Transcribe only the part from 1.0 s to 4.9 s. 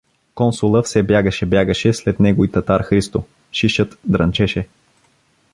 бягаше, бягаше след него и Татар Христо, шишът дрънчеше.